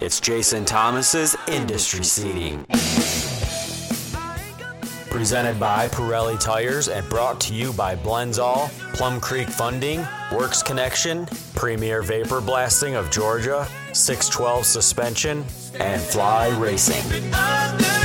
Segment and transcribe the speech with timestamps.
[0.00, 2.64] It's Jason Thomas's Industry Seating.
[5.10, 11.26] Presented by Pirelli Tires and brought to you by Blendzall, Plum Creek Funding, Works Connection,
[11.54, 15.44] Premier Vapor Blasting of Georgia, 612 Suspension,
[15.78, 17.99] and Fly Racing.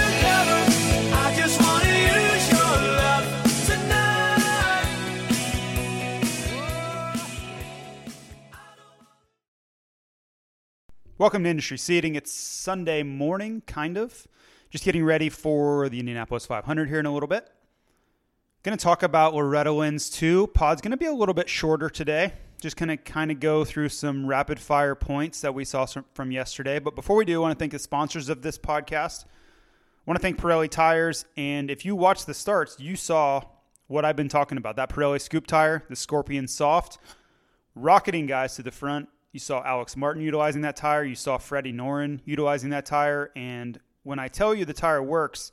[11.17, 12.15] Welcome to Industry Seating.
[12.15, 14.27] It's Sunday morning, kind of.
[14.69, 17.49] Just getting ready for the Indianapolis 500 here in a little bit.
[18.63, 20.47] Going to talk about Loretta Lynn's 2.
[20.47, 22.33] Pod's going to be a little bit shorter today.
[22.59, 26.33] Just going to kind of go through some rapid fire points that we saw from
[26.33, 26.79] yesterday.
[26.79, 29.23] But before we do, I want to thank the sponsors of this podcast.
[29.23, 29.29] I
[30.05, 31.23] want to thank Pirelli Tires.
[31.37, 33.41] And if you watched the starts, you saw
[33.87, 36.97] what I've been talking about that Pirelli Scoop tire, the Scorpion Soft
[37.73, 39.07] rocketing guys to the front.
[39.35, 41.03] You saw Alex Martin utilizing that tire.
[41.03, 43.33] You saw Freddie Noren utilizing that tire.
[43.35, 45.51] And when I tell you the tire works,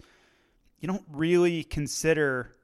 [0.78, 2.54] you don't really consider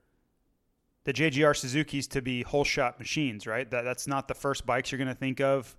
[1.03, 3.69] the JGR Suzuki's to be whole shot machines, right?
[3.69, 5.77] That, that's not the first bikes you're going to think of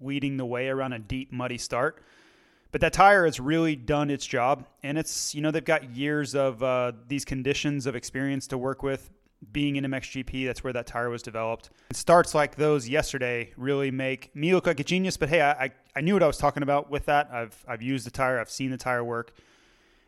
[0.00, 2.02] leading the way around a deep, muddy start.
[2.72, 4.66] But that tire has really done its job.
[4.82, 8.82] And it's, you know, they've got years of uh, these conditions of experience to work
[8.82, 9.08] with.
[9.52, 11.70] Being in MXGP, that's where that tire was developed.
[11.92, 15.16] Starts like those yesterday really make me look like a genius.
[15.16, 17.30] But hey, I, I, I knew what I was talking about with that.
[17.32, 19.32] I've, I've used the tire, I've seen the tire work.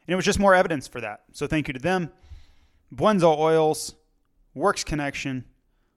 [0.06, 1.24] And it was just more evidence for that.
[1.32, 2.10] So thank you to them.
[2.94, 3.94] Blendzall Oils,
[4.54, 5.44] Works Connection,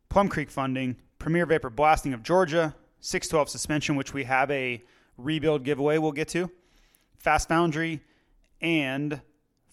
[0.10, 4.84] Plum Creek Funding, Premier Vapor Blasting of Georgia, 612 Suspension, which we have a
[5.18, 6.50] rebuild giveaway we'll get to,
[7.18, 8.02] Fast Foundry,
[8.62, 9.22] and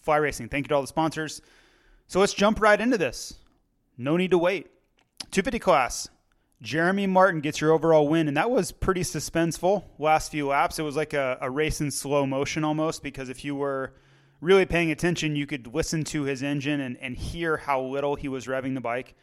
[0.01, 0.49] Fly Racing.
[0.49, 1.41] Thank you to all the sponsors.
[2.07, 3.33] So let's jump right into this.
[3.97, 4.67] No need to wait.
[5.31, 6.09] 250 class.
[6.61, 10.79] Jeremy Martin gets your overall win, and that was pretty suspenseful last few laps.
[10.79, 13.93] It was like a, a race in slow motion almost because if you were
[14.41, 18.27] really paying attention, you could listen to his engine and, and hear how little he
[18.27, 19.15] was revving the bike.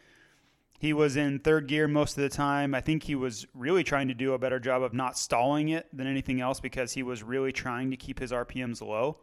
[0.79, 2.75] He was in third gear most of the time.
[2.75, 5.87] I think he was really trying to do a better job of not stalling it
[5.93, 9.19] than anything else because he was really trying to keep his RPMs low.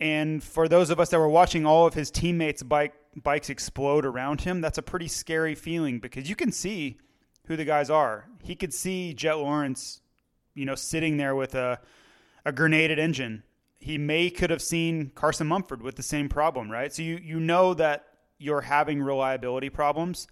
[0.00, 4.04] And for those of us that were watching all of his teammates' bike bikes explode
[4.04, 6.98] around him, that's a pretty scary feeling because you can see
[7.46, 8.28] who the guys are.
[8.42, 10.00] He could see Jet Lawrence,
[10.54, 11.80] you know, sitting there with a
[12.44, 13.42] a grenaded engine.
[13.78, 16.92] He may could have seen Carson Mumford with the same problem, right?
[16.92, 18.06] So you you know that
[18.38, 20.28] you're having reliability problems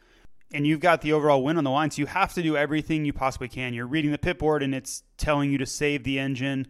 [0.53, 1.91] and you've got the overall win on the line.
[1.91, 3.75] So you have to do everything you possibly can.
[3.75, 6.69] You're reading the pit board and it's telling you to save the engine,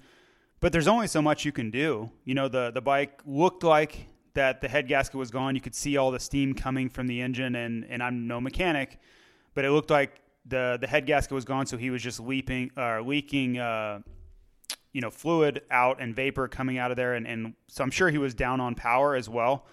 [0.60, 2.10] but there's only so much you can do.
[2.25, 5.54] You know, the the bike looked like that the head gasket was gone.
[5.54, 8.98] You could see all the steam coming from the engine, and and I'm no mechanic,
[9.54, 11.66] but it looked like the the head gasket was gone.
[11.66, 13.58] So he was just leaping or leaking.
[13.58, 14.00] Uh,
[14.92, 18.08] you know, fluid out and vapor coming out of there, and, and so I'm sure
[18.08, 19.66] he was down on power as well.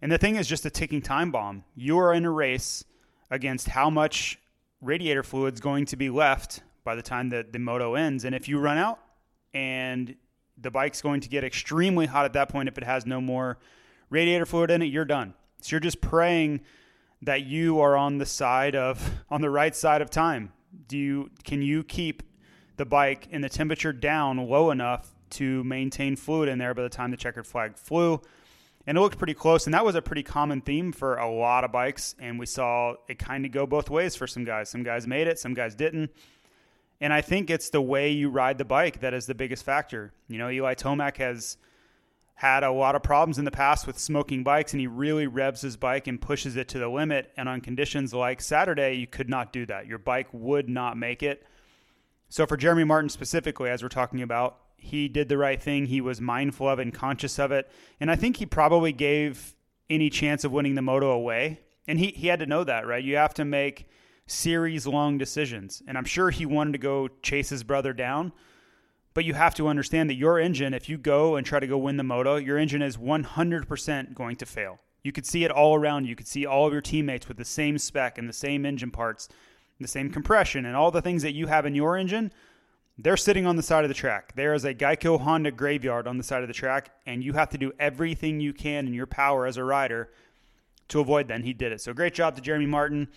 [0.00, 1.64] And the thing is just a ticking time bomb.
[1.74, 2.84] You are in a race
[3.32, 4.38] against how much
[4.80, 8.24] radiator fluid's going to be left by the time that the moto ends.
[8.24, 9.00] And if you run out
[9.52, 10.14] and
[10.56, 13.58] the bike's going to get extremely hot at that point if it has no more
[14.10, 15.34] radiator fluid in it, you're done.
[15.62, 16.60] So you're just praying
[17.22, 20.52] that you are on the side of on the right side of time.
[20.88, 22.22] Do you can you keep
[22.76, 26.88] the bike and the temperature down low enough to maintain fluid in there by the
[26.88, 28.20] time the checkered flag flew?
[28.86, 31.64] And it looked pretty close, and that was a pretty common theme for a lot
[31.64, 32.14] of bikes.
[32.18, 34.70] And we saw it kind of go both ways for some guys.
[34.70, 36.10] Some guys made it, some guys didn't.
[37.00, 40.12] And I think it's the way you ride the bike that is the biggest factor.
[40.28, 41.56] You know, Eli Tomac has
[42.40, 45.60] had a lot of problems in the past with smoking bikes, and he really revs
[45.60, 47.30] his bike and pushes it to the limit.
[47.36, 49.86] And on conditions like Saturday, you could not do that.
[49.86, 51.46] Your bike would not make it.
[52.30, 55.84] So for Jeremy Martin specifically, as we're talking about, he did the right thing.
[55.84, 57.70] He was mindful of and conscious of it.
[58.00, 59.54] And I think he probably gave
[59.90, 61.60] any chance of winning the moto away.
[61.86, 63.04] And he, he had to know that, right?
[63.04, 63.86] You have to make
[64.26, 65.82] series long decisions.
[65.86, 68.32] And I'm sure he wanted to go chase his brother down.
[69.12, 71.78] But you have to understand that your engine, if you go and try to go
[71.78, 74.78] win the moto, your engine is 100% going to fail.
[75.02, 76.14] You could see it all around you.
[76.14, 79.28] Could see all of your teammates with the same spec and the same engine parts,
[79.80, 82.32] the same compression, and all the things that you have in your engine.
[82.98, 84.34] they're sitting on the side of the track.
[84.36, 87.48] There is a Geico Honda graveyard on the side of the track, and you have
[87.50, 90.10] to do everything you can in your power as a rider
[90.88, 91.34] to avoid that.
[91.34, 91.80] And he did it.
[91.80, 93.08] So great job to Jeremy Martin.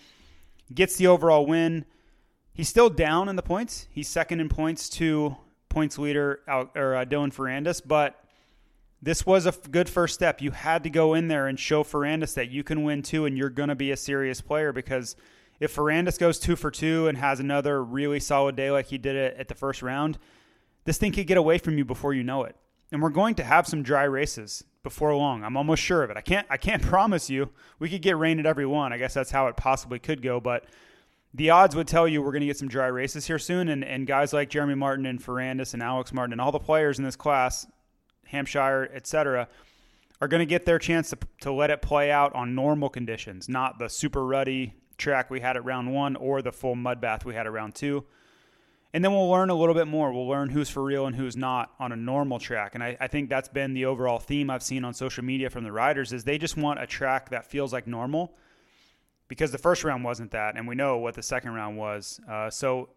[0.72, 1.84] Gets the overall win.
[2.54, 3.86] He's still down in the points.
[3.90, 5.36] He's second in points to
[5.74, 8.24] points leader or uh, Dylan Ferrandis, but
[9.02, 10.40] this was a good first step.
[10.40, 13.36] You had to go in there and show Ferrandis that you can win too, and
[13.36, 15.16] you're going to be a serious player because
[15.60, 19.16] if Ferrandis goes two for two and has another really solid day like he did
[19.16, 20.18] it at the first round,
[20.84, 22.56] this thing could get away from you before you know it.
[22.92, 25.42] And we're going to have some dry races before long.
[25.42, 26.16] I'm almost sure of it.
[26.16, 28.92] I can't I can't promise you we could get rain at every one.
[28.92, 30.64] I guess that's how it possibly could go, but
[31.34, 33.68] the odds would tell you we're going to get some dry races here soon.
[33.68, 36.98] And, and guys like Jeremy Martin and Ferrandis and Alex Martin and all the players
[36.98, 37.66] in this class,
[38.26, 39.48] Hampshire, etc.,
[40.20, 43.48] are going to get their chance to, to let it play out on normal conditions,
[43.48, 47.24] not the super ruddy track we had at round one or the full mud bath
[47.24, 48.04] we had at round two.
[48.92, 50.12] And then we'll learn a little bit more.
[50.12, 52.76] We'll learn who's for real and who's not on a normal track.
[52.76, 55.64] And I, I think that's been the overall theme I've seen on social media from
[55.64, 58.36] the riders is they just want a track that feels like normal
[59.28, 62.20] because the first round wasn't that, and we know what the second round was.
[62.30, 62.90] Uh, so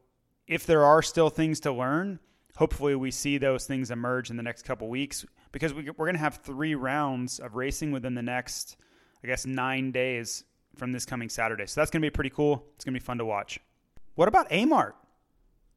[0.47, 2.19] if there are still things to learn,
[2.56, 6.15] hopefully we see those things emerge in the next couple weeks because we, we're going
[6.15, 8.77] to have three rounds of racing within the next,
[9.24, 10.44] I guess, nine days
[10.75, 11.65] from this coming Saturday.
[11.65, 12.65] So that's going to be pretty cool.
[12.75, 13.59] It's going to be fun to watch.
[14.15, 14.94] What about Amart?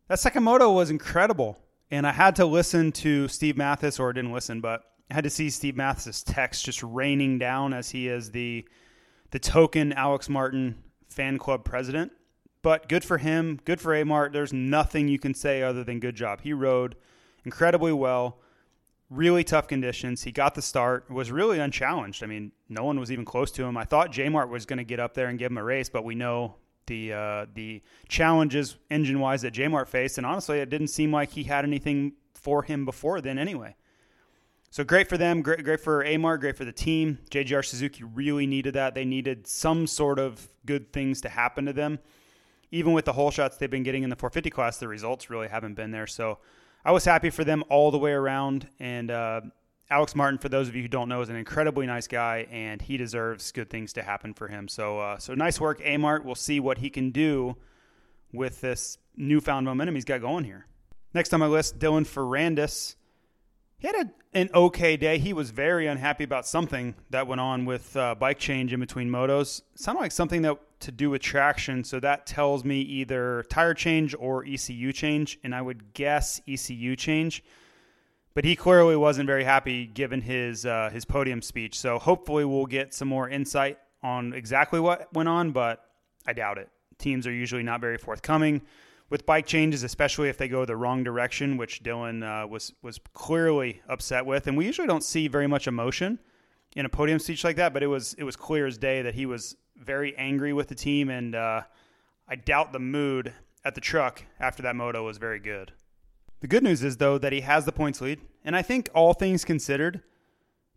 [0.09, 1.59] That second moto was incredible.
[1.91, 5.31] And I had to listen to Steve Matthes, or didn't listen, but I had to
[5.31, 8.65] see Steve Matthes' text just raining down as he is the
[9.31, 10.77] the token Alex Martin
[11.09, 12.13] fan club president.
[12.63, 14.33] But good for him, good for Amart.
[14.33, 16.43] There's nothing you can say other than good job.
[16.43, 16.95] He rode
[17.45, 18.39] incredibly well,
[19.09, 20.23] really tough conditions.
[20.23, 22.23] He got the start, was really unchallenged.
[22.23, 23.77] I mean, no one was even close to him.
[23.79, 25.89] I thought J Mart was going to get up there and give him a race,
[25.89, 26.57] but we know
[26.87, 31.13] the uh, the challenges engine wise that J Mart faced, and honestly, it didn't seem
[31.13, 33.75] like he had anything for him before then anyway.
[34.73, 37.19] So great for them, great, great for Amart, great for the team.
[37.33, 38.95] JGR Suzuki really needed that.
[38.95, 41.99] They needed some sort of good things to happen to them.
[42.71, 45.49] Even with the hole shots they've been getting in the 450 class, the results really
[45.49, 46.07] haven't been there.
[46.07, 46.39] So
[46.85, 48.69] I was happy for them all the way around.
[48.79, 49.41] And uh,
[49.91, 52.81] Alex Martin, for those of you who don't know, is an incredibly nice guy, and
[52.81, 54.69] he deserves good things to happen for him.
[54.69, 56.25] So, uh, so nice work, Amart.
[56.25, 57.57] We'll see what he can do
[58.33, 60.67] with this newfound momentum he's got going here.
[61.13, 62.95] Next on my list, Dylan Ferrandis
[63.81, 65.19] he had a, an okay day.
[65.19, 69.09] He was very unhappy about something that went on with uh, bike change in between
[69.11, 69.63] motos.
[69.75, 71.83] Sounded like something that to do with traction.
[71.83, 76.95] So that tells me either tire change or ECU change, and I would guess ECU
[76.95, 77.43] change.
[78.35, 81.79] But he clearly wasn't very happy given his uh, his podium speech.
[81.79, 85.85] So hopefully we'll get some more insight on exactly what went on, but
[86.27, 86.69] I doubt it.
[86.99, 88.61] Teams are usually not very forthcoming
[89.11, 92.99] with bike changes, especially if they go the wrong direction, which Dylan uh, was was
[93.13, 94.47] clearly upset with.
[94.47, 96.19] And we usually don't see very much emotion
[96.77, 99.15] in a podium speech like that, but it was it was clear as day that
[99.15, 101.63] he was very angry with the team, and uh,
[102.29, 103.35] I doubt the mood
[103.65, 105.73] at the truck after that moto was very good.
[106.41, 109.13] The good news is though that he has the points lead, and I think all
[109.13, 110.03] things considered,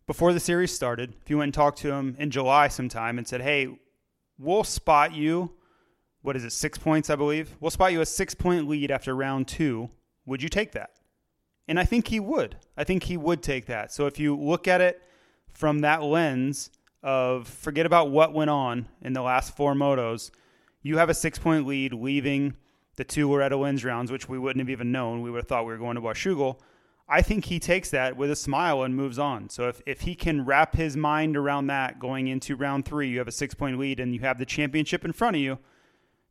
[0.08, 3.28] before the series started, if you went and talked to him in July sometime and
[3.28, 3.78] said, "Hey,
[4.40, 5.52] we'll spot you."
[6.24, 7.56] What is it, six points, I believe.
[7.60, 9.90] We'll spot you a six point lead after round two.
[10.26, 10.92] Would you take that?
[11.68, 12.56] And I think he would.
[12.76, 13.92] I think he would take that.
[13.92, 15.02] So if you look at it
[15.52, 16.72] from that lens
[17.04, 20.32] of forget about what went on in the last four motos,
[20.82, 22.56] you have a six point lead leaving
[22.96, 25.22] the two Loretta Lynn's rounds, which we wouldn't have even known.
[25.22, 26.60] We would have thought we were going to Washougal.
[27.10, 29.50] I think he takes that with a smile and moves on.
[29.50, 33.18] So if, if he can wrap his mind around that going into round three, you
[33.18, 35.60] have a six point lead and you have the championship in front of you–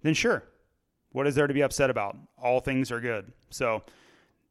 [0.03, 0.45] then sure.
[1.13, 2.17] What is there to be upset about?
[2.43, 3.33] All things are good.
[3.51, 3.83] So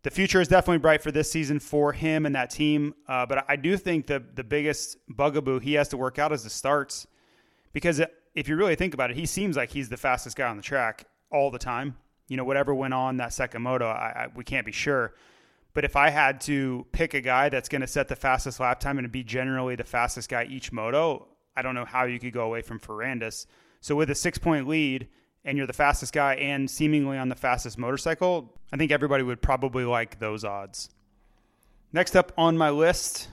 [0.03, 2.93] the future is definitely bright for this season for him and that team.
[3.07, 6.43] Uh, but I do think the the biggest bugaboo he has to work out is
[6.43, 7.07] the starts,
[7.73, 8.01] because
[8.33, 10.63] if you really think about it, he seems like he's the fastest guy on the
[10.63, 11.97] track all the time.
[12.27, 15.15] You know, whatever went on that second moto, I, I, we can't be sure.
[15.73, 18.79] But if I had to pick a guy that's going to set the fastest lap
[18.79, 22.33] time and be generally the fastest guy each moto, I don't know how you could
[22.33, 23.47] go away from Ferrandis.
[23.81, 25.07] So with a six point lead
[25.43, 29.41] and you're the fastest guy and seemingly on the fastest motorcycle, I think everybody would
[29.41, 30.89] probably like those odds.
[31.93, 33.27] Next up on my list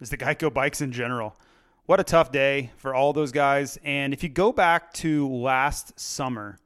[0.00, 1.36] is the Geico bikes in general.
[1.86, 3.78] What a tough day for all those guys.
[3.82, 6.58] And if you go back to last summer,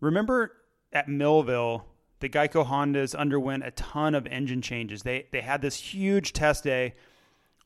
[0.00, 0.52] remember
[0.92, 1.84] at Millville,
[2.20, 5.02] the Geico Hondas underwent a ton of engine changes.
[5.02, 6.94] They they had this huge test day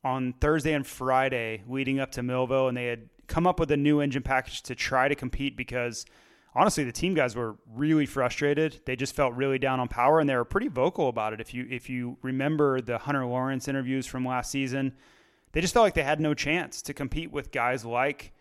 [0.03, 3.77] on Thursday and Friday leading up to Millville, and they had come up with a
[3.77, 6.05] new engine package to try to compete because
[6.57, 8.81] honestly, the team guys were really frustrated.
[8.85, 11.39] They just felt really down on power, and they were pretty vocal about it.
[11.39, 14.93] If you if you remember the Hunter Lawrence interviews from last season,
[15.51, 18.33] they just felt like they had no chance to compete with guys like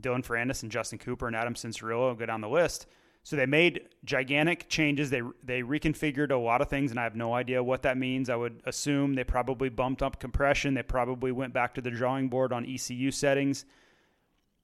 [0.00, 2.16] Dylan Ferrandis and Justin Cooper and Adam Cianciarulo.
[2.16, 2.86] Go down the list.
[3.24, 5.10] So they made gigantic changes.
[5.10, 8.30] They they reconfigured a lot of things, and I have no idea what that means.
[8.30, 10.74] I would assume they probably bumped up compression.
[10.74, 13.64] They probably went back to the drawing board on ECU settings,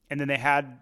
[0.09, 0.78] and then they had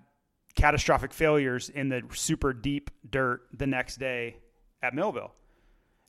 [0.61, 4.37] catastrophic failures in the super deep dirt the next day
[4.83, 5.33] at Millville.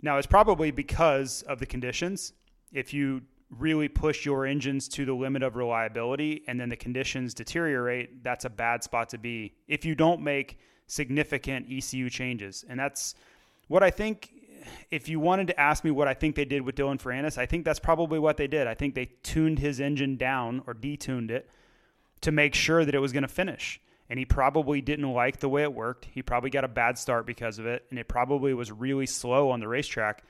[0.01, 2.34] Now, it's probably because of the conditions.
[2.74, 7.34] If you really push your engines to the limit of reliability and then the conditions
[7.34, 12.65] deteriorate, that's a bad spot to be if you don't make significant ECU changes.
[12.67, 13.15] And that's
[13.67, 14.34] what I think.
[14.91, 17.48] If you wanted to ask me what I think they did with Dylan Ferrandis, I
[17.48, 18.67] think that's probably what they did.
[18.67, 21.50] I think they tuned his engine down or detuned it
[22.22, 23.79] to make sure that it was going to finish
[24.12, 26.03] and he probably didn't like the way it worked.
[26.03, 29.51] He probably got a bad start because of it, and it probably was really slow
[29.51, 30.25] on the racetrack.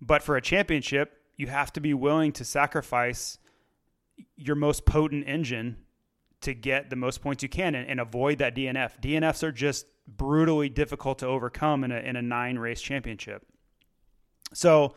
[0.00, 3.38] But for a championship, you have to be willing to sacrifice
[4.34, 5.76] your most potent engine
[6.40, 9.00] to get the most points you can and, and avoid that DNF.
[9.00, 13.46] DNFs are just brutally difficult to overcome in a, in a nine race championship.
[14.54, 14.96] So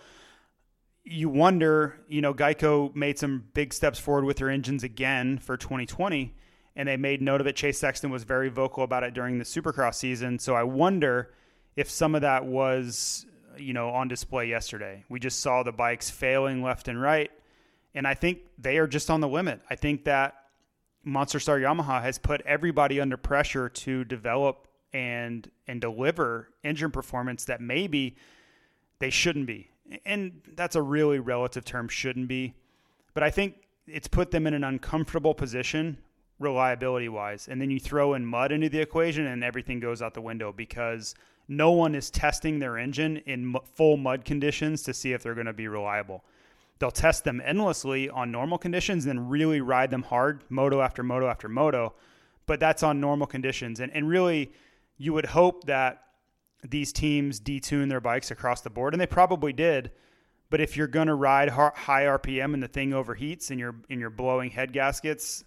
[1.03, 5.55] you wonder, you know, Geico made some big steps forward with their engines again for
[5.55, 6.33] 2020
[6.75, 7.55] and they made note of it.
[7.55, 10.39] Chase Sexton was very vocal about it during the Supercross season.
[10.39, 11.33] So I wonder
[11.75, 13.25] if some of that was,
[13.57, 15.03] you know, on display yesterday.
[15.09, 17.31] We just saw the bikes failing left and right,
[17.93, 19.61] and I think they are just on the limit.
[19.69, 20.35] I think that
[21.03, 27.45] Monster Star Yamaha has put everybody under pressure to develop and and deliver engine performance
[27.45, 28.15] that maybe
[28.99, 29.69] they shouldn't be.
[30.05, 32.53] And that's a really relative term shouldn't be.
[33.13, 33.55] But I think
[33.87, 35.97] it's put them in an uncomfortable position
[36.39, 37.47] reliability wise.
[37.47, 40.51] And then you throw in mud into the equation and everything goes out the window
[40.51, 41.13] because
[41.47, 45.47] no one is testing their engine in full mud conditions to see if they're going
[45.47, 46.23] to be reliable.
[46.79, 51.27] They'll test them endlessly on normal conditions then really ride them hard, moto after moto
[51.27, 51.93] after moto.
[52.45, 53.79] But that's on normal conditions.
[53.79, 54.53] And, and really,
[54.97, 56.03] you would hope that
[56.67, 59.91] these teams detune their bikes across the board, and they probably did.
[60.49, 63.99] But if you're going to ride high RPM and the thing overheats and you're and
[63.99, 65.43] you're blowing head gaskets,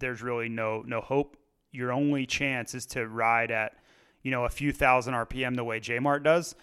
[0.00, 1.36] there's really no no hope.
[1.72, 3.76] Your only chance is to ride at
[4.22, 6.54] you know a few thousand RPM the way J Mart does.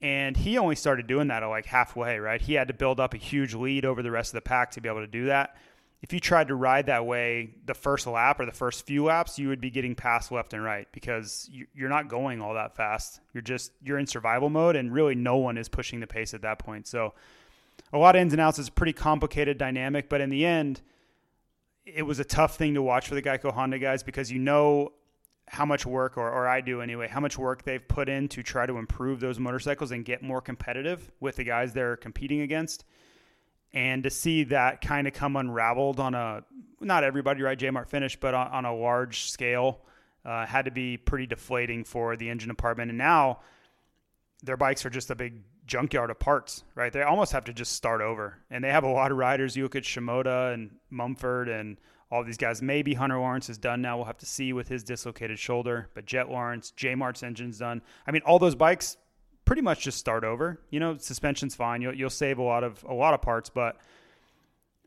[0.00, 2.40] And he only started doing that at like halfway, right?
[2.40, 4.80] He had to build up a huge lead over the rest of the pack to
[4.82, 5.56] be able to do that.
[6.02, 9.38] If you tried to ride that way the first lap or the first few laps,
[9.38, 13.20] you would be getting passed left and right because you're not going all that fast.
[13.32, 16.42] You're just you're in survival mode, and really no one is pushing the pace at
[16.42, 16.86] that point.
[16.86, 17.14] So
[17.94, 18.58] a lot of ins and outs.
[18.58, 20.82] It's a pretty complicated dynamic, but in the end,
[21.86, 24.92] it was a tough thing to watch for the Geico Honda guys because you know
[25.46, 28.42] how much work, or, or I do anyway, how much work they've put in to
[28.42, 32.84] try to improve those motorcycles and get more competitive with the guys they're competing against.
[33.72, 36.44] And to see that kind of come unraveled on a,
[36.80, 37.58] not everybody, right?
[37.58, 39.80] J Mart finished, but on, on, a large scale,
[40.24, 42.90] uh, had to be pretty deflating for the engine department.
[42.90, 43.40] And now
[44.42, 46.92] their bikes are just a big junkyard of parts, right?
[46.92, 48.38] They almost have to just start over.
[48.50, 51.78] And they have a lot of riders, Yukic Shimoda and Mumford and
[52.10, 52.62] all these guys.
[52.62, 53.96] Maybe Hunter Lawrence is done now.
[53.96, 55.88] We'll have to see with his dislocated shoulder.
[55.94, 57.82] But Jet Lawrence, J Mart's engine's done.
[58.06, 58.96] I mean, all those bikes
[59.44, 60.60] pretty much just start over.
[60.70, 61.82] You know, suspension's fine.
[61.82, 63.78] You'll, you'll save a lot of a lot of parts, but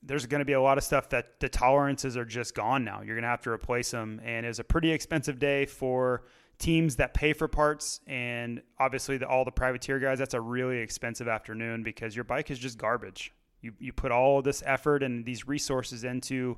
[0.04, 3.02] there's going to be a lot of stuff that the tolerances are just gone now.
[3.02, 6.24] You're going to have to replace them, and it's a pretty expensive day for
[6.60, 10.80] teams that pay for parts and obviously the, all the privateer guys that's a really
[10.80, 13.34] expensive afternoon because your bike is just garbage.
[13.62, 16.58] You, you put all this effort and these resources into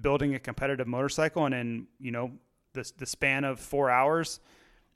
[0.00, 2.30] building a competitive motorcycle and in you know
[2.74, 4.40] the, the span of four hours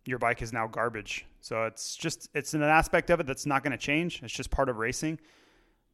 [0.07, 1.27] your bike is now garbage.
[1.41, 4.23] So it's just it's an aspect of it that's not going to change.
[4.23, 5.19] It's just part of racing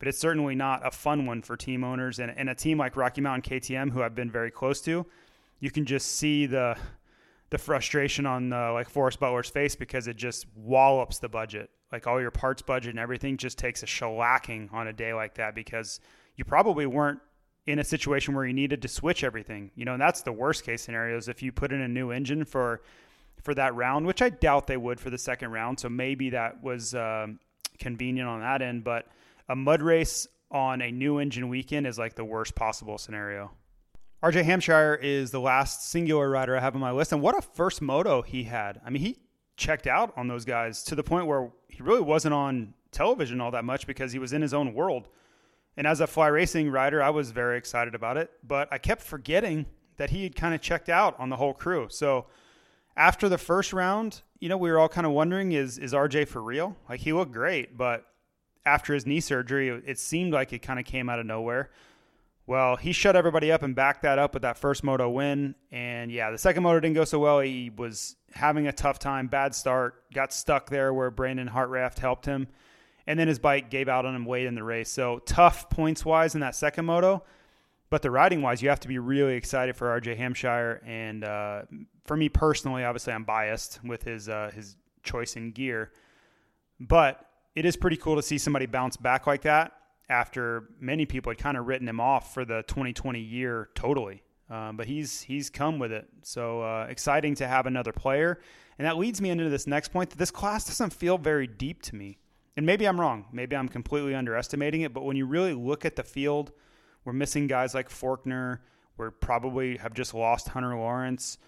[0.00, 2.18] but it's certainly not a fun one for team owners.
[2.18, 5.06] And, and a team like rocky mountain ktm who i've been very close to
[5.60, 6.76] you can just see the
[7.50, 11.70] the frustration on uh, like Forrest Butler's face because it just wallops the budget.
[11.92, 15.34] Like all your parts budget and everything just takes a shellacking on a day like
[15.34, 16.00] that because
[16.36, 17.18] you probably weren't
[17.66, 19.72] in a situation where you needed to switch everything.
[19.74, 22.12] You know, and that's the worst case scenario is if you put in a new
[22.12, 22.82] engine for
[23.42, 25.80] for that round, which I doubt they would for the second round.
[25.80, 27.26] So maybe that was uh,
[27.78, 29.06] convenient on that end, but
[29.48, 33.50] a mud race on a new engine weekend is like the worst possible scenario.
[34.22, 37.40] RJ Hampshire is the last singular rider I have on my list, and what a
[37.40, 38.78] first moto he had.
[38.84, 39.18] I mean, he
[39.56, 43.50] checked out on those guys to the point where he really wasn't on television all
[43.52, 45.08] that much because he was in his own world.
[45.78, 49.00] And as a fly racing rider, I was very excited about it, but I kept
[49.00, 49.64] forgetting
[49.96, 51.86] that he had kind of checked out on the whole crew.
[51.90, 52.26] So
[52.96, 56.28] after the first round, you know, we were all kind of wondering is is RJ
[56.28, 56.76] for real?
[56.90, 58.06] Like he looked great, but
[58.66, 61.70] after his knee surgery, it seemed like it kind of came out of nowhere.
[62.50, 65.54] Well, he shut everybody up and backed that up with that first moto win.
[65.70, 67.38] And yeah, the second moto didn't go so well.
[67.38, 72.26] He was having a tough time, bad start, got stuck there where Brandon Hartranft helped
[72.26, 72.48] him.
[73.06, 74.90] And then his bike gave out on him late in the race.
[74.90, 77.22] So tough points wise in that second moto.
[77.88, 80.82] But the riding wise, you have to be really excited for RJ Hampshire.
[80.84, 81.62] And uh,
[82.04, 85.92] for me personally, obviously, I'm biased with his uh, his choice in gear.
[86.80, 89.72] But it is pretty cool to see somebody bounce back like that
[90.10, 94.22] after many people had kind of written him off for the 2020 year totally.
[94.50, 96.08] Um, but he's he's come with it.
[96.22, 98.40] So uh, exciting to have another player,
[98.78, 101.82] and that leads me into this next point that this class doesn't feel very deep
[101.82, 102.18] to me.
[102.56, 103.26] And maybe I'm wrong.
[103.32, 104.92] Maybe I'm completely underestimating it.
[104.92, 106.50] But when you really look at the field,
[107.04, 108.58] we're missing guys like Forkner.
[108.98, 111.38] We probably have just lost Hunter Lawrence.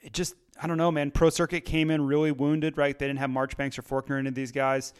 [0.00, 1.10] It just I don't know, man.
[1.10, 2.98] Pro Circuit came in really wounded, right?
[2.98, 4.92] They didn't have Marchbanks or Forkner into these guys.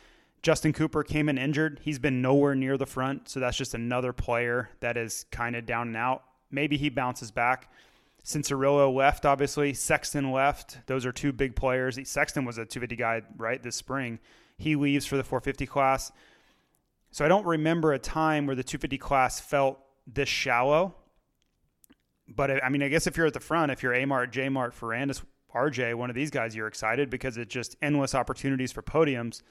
[0.42, 1.80] Justin Cooper came in injured.
[1.82, 5.66] He's been nowhere near the front, so that's just another player that is kind of
[5.66, 6.22] down and out.
[6.50, 7.70] Maybe he bounces back.
[8.24, 9.74] Cianciarulo left, obviously.
[9.74, 10.78] Sexton left.
[10.86, 11.98] Those are two big players.
[12.08, 14.18] Sexton was a 250 guy, right, this spring.
[14.58, 16.12] He leaves for the 450 class.
[17.10, 20.94] So I don't remember a time where the 250 class felt this shallow.
[22.28, 24.74] But I mean, I guess if you're at the front, if you're Amart, J Mart,
[24.78, 25.22] Ferrandis,
[25.54, 29.42] RJ, one of these guys, you're excited because it's just endless opportunities for podiums.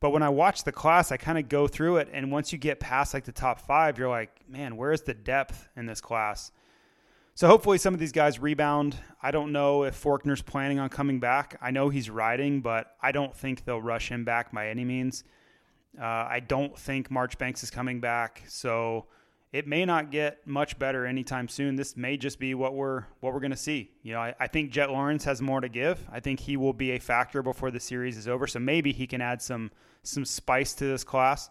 [0.00, 2.58] But when I watch the class, I kind of go through it, and once you
[2.58, 6.52] get past like the top five, you're like, man, where's the depth in this class?
[7.36, 8.96] So hopefully some of these guys rebound.
[9.20, 11.58] I don't know if Forkner's planning on coming back.
[11.60, 15.24] I know he's riding, but I don't think they'll rush him back by any means.
[16.00, 19.06] Uh, I don't think Marchbanks is coming back, so
[19.54, 21.76] it may not get much better anytime soon.
[21.76, 23.92] This may just be what we're what we're going to see.
[24.02, 26.04] You know, I, I, think Jet Lawrence has more to give.
[26.10, 28.48] I think he will be a factor before the series is over.
[28.48, 29.70] So maybe he can add some
[30.02, 31.50] some spice to this class.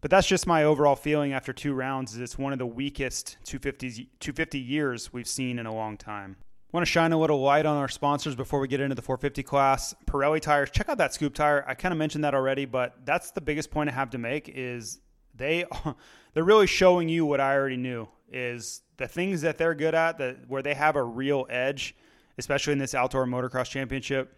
[0.00, 2.12] But that's just my overall feeling after two rounds.
[2.16, 6.38] Is it's one of the weakest 250 250 years we've seen in a long time.
[6.72, 9.44] Want to shine a little light on our sponsors before we get into the 450
[9.44, 9.94] class.
[10.06, 10.72] Pirelli tires.
[10.72, 11.64] Check out that scoop tire.
[11.68, 14.50] I kind of mentioned that already, but that's the biggest point I have to make
[14.52, 14.98] is
[15.38, 15.64] they
[16.34, 20.18] they're really showing you what I already knew is the things that they're good at
[20.18, 21.96] that where they have a real edge,
[22.36, 24.36] especially in this outdoor motocross championship.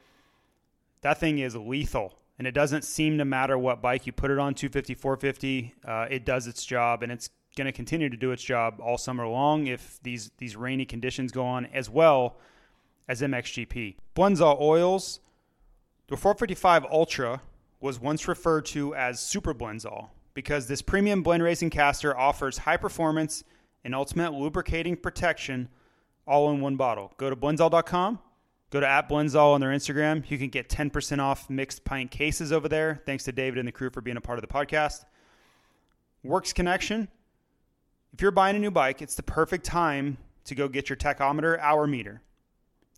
[1.00, 4.38] That thing is lethal, and it doesn't seem to matter what bike you put it
[4.38, 5.74] on 250, 450.
[5.84, 8.98] Uh, it does its job, and it's going to continue to do its job all
[8.98, 12.36] summer long if these these rainy conditions go on, as well
[13.08, 13.96] as MXGP.
[14.14, 15.20] Blendzall oils.
[16.08, 17.40] The 455 Ultra
[17.80, 22.76] was once referred to as Super Blendzall because this premium blend racing castor offers high
[22.76, 23.44] performance
[23.84, 25.68] and ultimate lubricating protection
[26.26, 27.12] all in one bottle.
[27.16, 28.18] Go to blendzall.com,
[28.70, 30.28] go to at blendzall on their Instagram.
[30.30, 33.02] You can get 10% off mixed pint cases over there.
[33.06, 35.04] Thanks to David and the crew for being a part of the podcast.
[36.22, 37.08] Works Connection.
[38.12, 41.58] If you're buying a new bike, it's the perfect time to go get your tachometer
[41.60, 42.22] hour meter.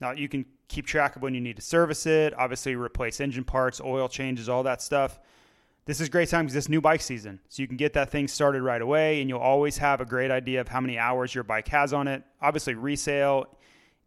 [0.01, 3.45] Now, you can keep track of when you need to service it, obviously, replace engine
[3.45, 5.21] parts, oil changes, all that stuff
[5.85, 7.41] this is great time because it's new bike season.
[7.49, 10.31] So you can get that thing started right away and you'll always have a great
[10.31, 12.23] idea of how many hours your bike has on it.
[12.41, 13.47] Obviously, resale,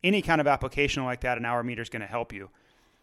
[0.03, 2.49] any kind of application like that, an hour meter is going to help you.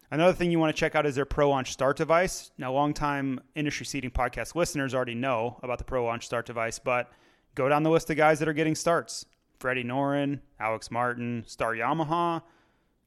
[0.09, 2.51] Another thing you want to check out is their Pro Launch Start device.
[2.57, 7.11] Now, longtime industry seating podcast listeners already know about the Pro Launch Start device, but
[7.55, 9.25] go down the list of guys that are getting starts
[9.59, 12.41] Freddie Noren, Alex Martin, Star Yamaha.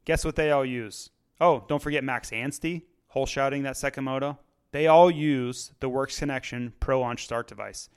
[0.04, 1.10] Guess what they all use?
[1.40, 4.38] Oh, don't forget Max Anstie, hole shouting that second moto.
[4.76, 7.88] They all use the Works Connection Pro Launch Start device.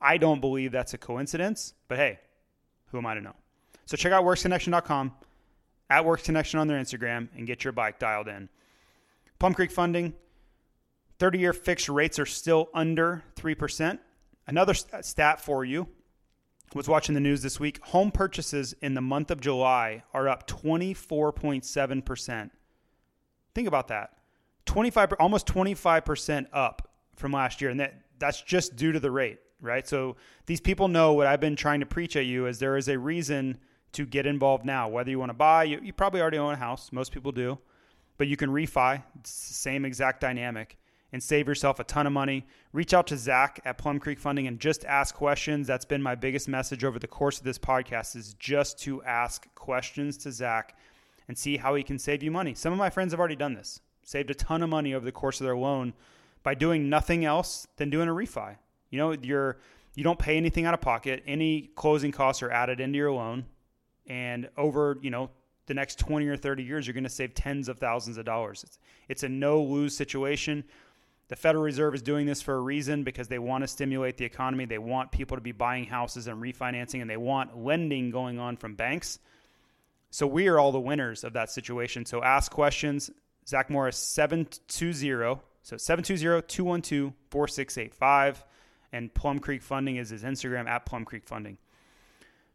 [0.00, 2.20] I don't believe that's a coincidence, but hey,
[2.92, 3.34] who am I to know?
[3.86, 5.14] So check out worksconnection.com,
[5.90, 8.48] at Works Connection on their Instagram, and get your bike dialed in.
[9.40, 10.14] Plum Creek funding,
[11.18, 13.98] 30 year fixed rates are still under 3%.
[14.46, 15.88] Another stat for you
[16.72, 17.84] was watching the news this week.
[17.86, 22.50] Home purchases in the month of July are up 24.7%.
[23.56, 24.12] Think about that.
[24.72, 29.38] 25 almost 25% up from last year and that that's just due to the rate
[29.60, 29.86] right?
[29.86, 32.88] So these people know what i've been trying to preach at you is there is
[32.88, 33.58] a reason
[33.92, 36.56] to get involved now whether you want to buy you, you probably already own a
[36.56, 37.58] house most people do
[38.18, 40.78] but you can refi it's the same exact dynamic
[41.12, 42.46] and save yourself a ton of money.
[42.72, 45.66] Reach out to zach at plum creek funding and just ask questions.
[45.66, 49.46] That's been my biggest message over the course of this podcast is just to ask
[49.54, 50.76] questions to zach
[51.28, 52.54] and see how he can save you money.
[52.54, 55.12] Some of my friends have already done this saved a ton of money over the
[55.12, 55.92] course of their loan
[56.42, 58.56] by doing nothing else than doing a refi.
[58.90, 59.58] You know, you're
[59.94, 61.22] you don't pay anything out of pocket.
[61.26, 63.44] Any closing costs are added into your loan,
[64.06, 65.30] and over you know
[65.66, 68.64] the next 20 or 30 years, you're going to save tens of thousands of dollars.
[68.64, 70.64] It's, it's a no lose situation.
[71.28, 74.24] The Federal Reserve is doing this for a reason because they want to stimulate the
[74.24, 74.64] economy.
[74.64, 78.56] They want people to be buying houses and refinancing, and they want lending going on
[78.56, 79.18] from banks.
[80.10, 82.04] So we are all the winners of that situation.
[82.04, 83.10] So ask questions.
[83.46, 85.40] Zach Morris, 720.
[85.62, 88.44] So 720 212 4685.
[88.92, 91.56] And Plum Creek Funding is his Instagram at Plum Creek Funding.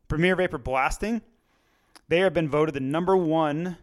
[0.07, 1.21] Premier Vapor Blasting,
[2.07, 3.77] they have been voted the number one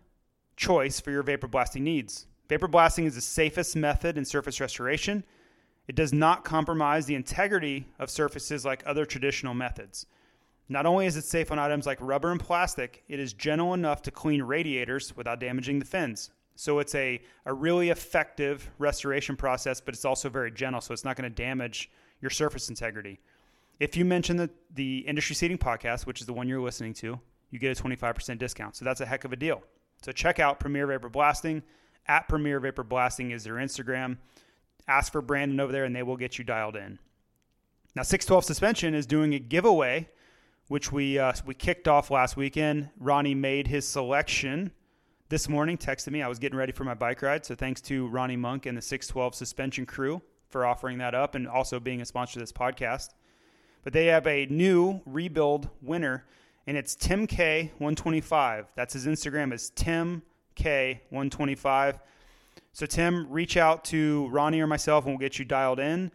[0.56, 2.26] choice for your vapor blasting needs.
[2.48, 5.24] Vapor blasting is the safest method in surface restoration.
[5.88, 10.06] It does not compromise the integrity of surfaces like other traditional methods.
[10.68, 14.00] Not only is it safe on items like rubber and plastic, it is gentle enough
[14.02, 16.30] to clean radiators without damaging the fins.
[16.56, 21.04] So it's a, a really effective restoration process, but it's also very gentle, so it's
[21.04, 21.90] not going to damage
[22.20, 23.20] your surface integrity.
[23.80, 27.18] If you mention the, the industry seating podcast, which is the one you're listening to,
[27.50, 28.76] you get a 25% discount.
[28.76, 29.62] So that's a heck of a deal.
[30.02, 31.62] So check out Premier Vapor Blasting.
[32.06, 34.18] At Premier Vapor Blasting is their Instagram.
[34.86, 36.98] Ask for Brandon over there and they will get you dialed in.
[37.96, 40.08] Now, 612 Suspension is doing a giveaway,
[40.68, 42.90] which we, uh, we kicked off last weekend.
[42.98, 44.72] Ronnie made his selection
[45.30, 46.22] this morning, texted me.
[46.22, 47.46] I was getting ready for my bike ride.
[47.46, 51.48] So thanks to Ronnie Monk and the 612 Suspension crew for offering that up and
[51.48, 53.10] also being a sponsor of this podcast.
[53.82, 56.24] But they have a new rebuild winner,
[56.66, 58.66] and it's Tim K125.
[58.74, 60.22] That's his Instagram is Tim
[60.56, 62.00] K125.
[62.72, 66.10] So, Tim, reach out to Ronnie or myself and we'll get you dialed in.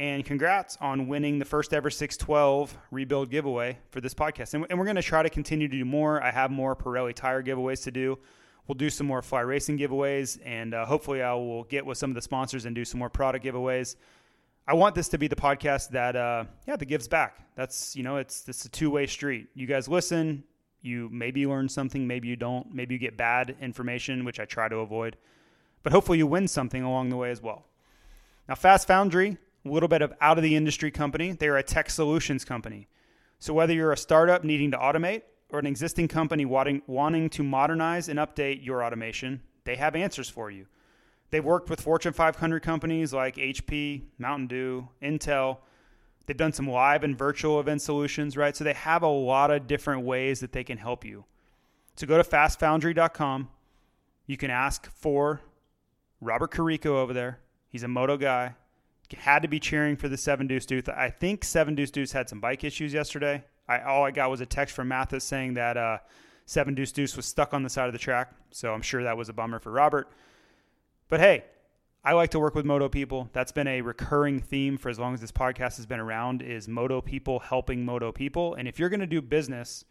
[0.00, 4.54] And congrats on winning the first ever 612 rebuild giveaway for this podcast.
[4.54, 6.22] And, we're going to try to continue to do more.
[6.22, 8.18] I have more Pirelli tire giveaways to do.
[8.68, 12.10] We'll do some more fly racing giveaways, and uh, hopefully, I will get with some
[12.10, 13.96] of the sponsors and do some more product giveaways.
[14.66, 17.48] I want this to be the podcast that, uh, yeah, that gives back.
[17.56, 19.48] That's you know, it's it's a two way street.
[19.54, 20.44] You guys listen,
[20.82, 22.74] you maybe learn something, maybe you don't.
[22.74, 25.16] Maybe you get bad information, which I try to avoid.
[25.82, 27.64] But hopefully you win something along the way as well.
[28.50, 31.32] Now, Fast Foundry, a little bit of out of the industry company.
[31.32, 32.88] They are a tech solutions company.
[33.38, 37.42] So whether you're a startup needing to automate or an existing company wanting, wanting to
[37.42, 40.66] modernize and update your automation, they have answers for you.
[41.30, 45.58] They've worked with Fortune 500 companies like HP, Mountain Dew, Intel,
[46.28, 48.54] They've done some live and virtual event solutions, right?
[48.54, 51.24] So they have a lot of different ways that they can help you.
[51.96, 53.48] So go to fastfoundry.com.
[54.26, 55.40] You can ask for
[56.20, 57.40] Robert Carico over there.
[57.70, 58.56] He's a moto guy.
[59.16, 60.86] Had to be cheering for the Seven Deuce Deuce.
[60.86, 63.42] I think Seven Deuce Deuce had some bike issues yesterday.
[63.68, 65.98] I all I got was a text from Matthes saying that uh,
[66.46, 68.32] Seven Deuce Deuce was stuck on the side of the track.
[68.50, 70.08] So I'm sure that was a bummer for Robert.
[71.08, 71.44] But hey,
[72.04, 73.28] I like to work with moto people.
[73.32, 76.66] That's been a recurring theme for as long as this podcast has been around is
[76.68, 78.54] moto people helping moto people.
[78.54, 79.84] And if you're going to do business,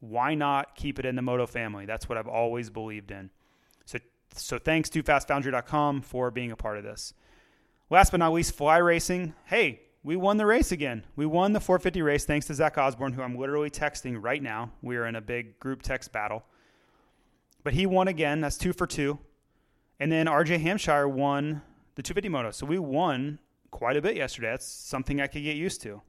[0.00, 1.86] why not keep it in the moto family?
[1.86, 3.30] That's what I've always believed in.
[3.86, 3.98] So
[4.34, 7.14] so thanks to fastfoundry.com for being a part of this.
[7.90, 9.34] Last but not least, fly racing.
[9.46, 11.04] Hey, we won the race again.
[11.16, 14.70] We won the 450 race thanks to Zach Osborne, who I'm literally texting right now.
[14.82, 16.44] We are in a big group text battle.
[17.64, 18.40] But he won again.
[18.40, 19.18] That's two for two.
[20.00, 21.62] And then RJ Hampshire won
[21.96, 22.50] the 250 moto.
[22.52, 24.50] So we won quite a bit yesterday.
[24.50, 26.00] That's something I could get used to.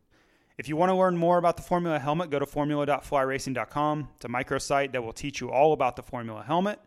[0.57, 4.09] If you want to learn more about the Formula helmet, go to formula.flyracing.com.
[4.15, 6.79] It's a microsite that will teach you all about the Formula helmet.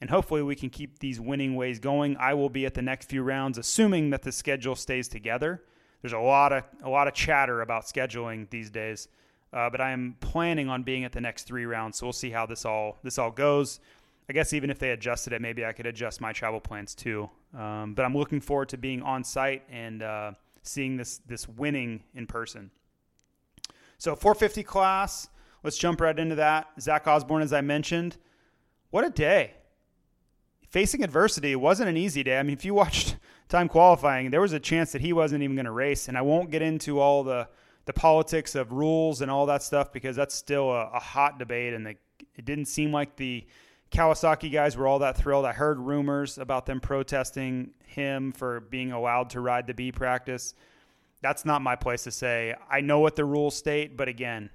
[0.00, 2.16] And hopefully we can keep these winning ways going.
[2.18, 5.62] I will be at the next few rounds, assuming that the schedule stays together.
[6.02, 9.08] There's a lot of a lot of chatter about scheduling these days,
[9.52, 11.98] uh, but I am planning on being at the next three rounds.
[11.98, 13.80] So we'll see how this all this all goes.
[14.28, 17.30] I guess even if they adjusted it, maybe I could adjust my travel plans too.
[17.56, 20.32] Um, but I'm looking forward to being on site and uh,
[20.62, 22.70] seeing this this winning in person.
[23.98, 25.28] So 450 class,
[25.62, 26.68] let's jump right into that.
[26.80, 28.18] Zach Osborne, as I mentioned,
[28.90, 29.54] what a day!
[30.68, 32.38] Facing adversity, wasn't an easy day.
[32.38, 33.16] I mean, if you watched
[33.48, 36.08] time qualifying, there was a chance that he wasn't even going to race.
[36.08, 37.48] And I won't get into all the
[37.86, 41.72] the politics of rules and all that stuff because that's still a, a hot debate,
[41.72, 41.94] and the,
[42.34, 43.46] it didn't seem like the
[43.92, 45.44] Kawasaki guys were all that thrilled.
[45.44, 50.54] I heard rumors about them protesting him for being allowed to ride the B practice.
[51.22, 52.54] That's not my place to say.
[52.68, 54.50] I know what the rules state, but again,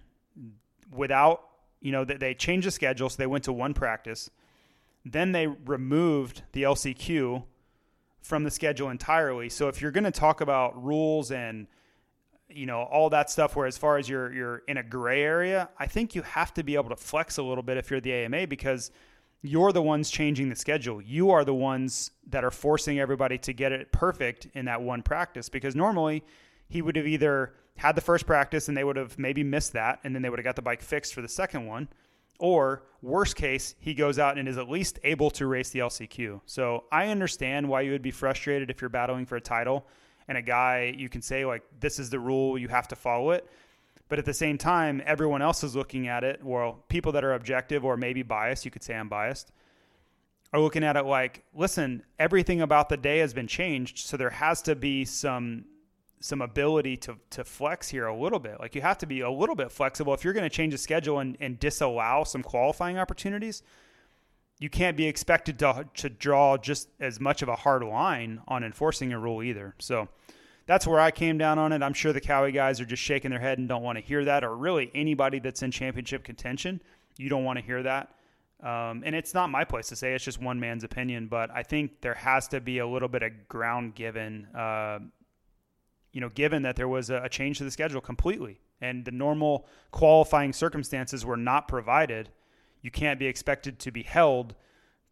[0.92, 1.42] without,
[1.80, 4.30] you know, they changed the schedule, so they went to one practice.
[5.06, 7.44] Then they removed the LCQ
[8.22, 9.50] from the schedule entirely.
[9.50, 11.68] So if you're going to talk about rules and
[12.50, 15.70] you know all that stuff where as far as you're you're in a gray area,
[15.78, 18.14] I think you have to be able to flex a little bit if you're the
[18.14, 18.92] AMA because–
[19.42, 21.02] you're the ones changing the schedule.
[21.02, 25.02] You are the ones that are forcing everybody to get it perfect in that one
[25.02, 26.24] practice because normally
[26.70, 30.00] he would have either had the first practice and they would have maybe missed that
[30.04, 31.88] and then they would have got the bike fixed for the second one
[32.42, 36.42] Or worst case, he goes out and is at least able to race the LCQ.
[36.48, 39.86] So I understand why you would be frustrated if you're battling for a title
[40.28, 43.30] and a guy you can say like this is the rule, you have to follow
[43.30, 43.48] it.
[44.10, 46.44] But at the same time, everyone else is looking at it.
[46.44, 49.52] Well, people that are objective or maybe biased, you could say I'm biased,
[50.52, 54.32] are looking at it like, listen, everything about the day has been changed, so there
[54.32, 55.66] has to be some
[56.22, 58.60] some ability to to flex here a little bit.
[58.60, 60.78] Like you have to be a little bit flexible if you're going to change the
[60.78, 63.64] schedule and, and disallow some qualifying opportunities.
[64.60, 68.64] You can't be expected to to draw just as much of a hard line on
[68.64, 69.76] enforcing a rule either.
[69.80, 70.08] So
[70.68, 71.82] that's where I came down on it.
[71.82, 74.24] I'm sure the Kawi guys are just shaking their head and don't want to hear
[74.26, 76.82] that, or really anybody that's in championship contention,
[77.18, 78.14] you don't want to hear that.
[78.62, 81.28] Um, and it's not my place to say; it's just one man's opinion.
[81.28, 85.00] But I think there has to be a little bit of ground given uh,
[86.12, 89.66] you know, given that there was a, change to the schedule completely and the normal
[89.92, 92.30] qualifying circumstances were not provided,
[92.82, 94.56] you can't be expected to be held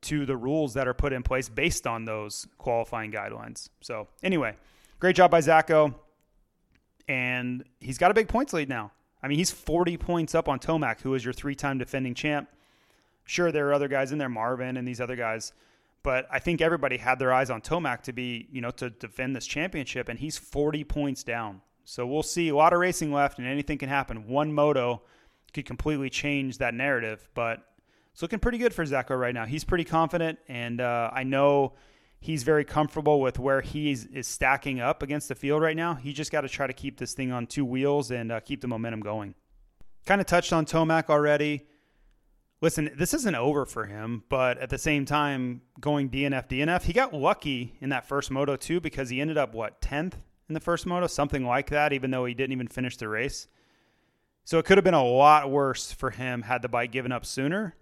[0.02, 3.70] to the rules that are put in place based on those qualifying guidelines.
[3.82, 4.56] So, anyway,
[5.00, 5.94] great job by Zacho.
[7.08, 8.92] And he's got a big points lead now.
[9.22, 12.50] I mean, he's 40 points up on Tomac, who is your three time defending champ.
[13.26, 15.54] Sure, there are other guys in there, Marvin and these other guys
[16.04, 19.36] but I think everybody had their eyes on Tomac to be, you know, to defend
[19.36, 21.62] this championship, and he's 40 points down.
[21.84, 24.28] So we'll see a lot of racing left, and anything can happen.
[24.28, 25.02] One moto
[25.54, 27.64] could completely change that narrative, but
[28.12, 29.46] it's looking pretty good for Zacho right now.
[29.46, 31.74] He's pretty confident, and uh, I know
[32.20, 35.96] he's very comfortable with where he is, stacking up against the field right now.
[35.96, 38.62] He just got to try to keep this thing on two wheels and uh, keep
[38.62, 39.36] the momentum going.
[40.06, 41.68] Kind of touched on Tomac already
[42.62, 46.93] listen, this isn't over for him, but at the same time, going DNF, DNF, he
[46.93, 50.13] got lucky in that first moto too because he ended up, what, 10th
[50.48, 51.08] in the first moto?
[51.08, 53.48] Something like that, even though he didn't even finish the race.
[54.43, 57.26] So it could have been a lot worse for him had the bike given up
[57.26, 57.76] sooner.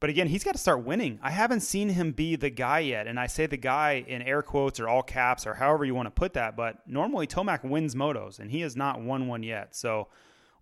[0.00, 1.18] But again, he's got to start winning.
[1.22, 3.06] I haven't seen him be the guy yet.
[3.06, 6.06] And I say the guy in air quotes or all caps or however you want
[6.06, 6.56] to put that.
[6.56, 9.74] But normally Tomac wins motos and he has not won one yet.
[9.74, 10.08] So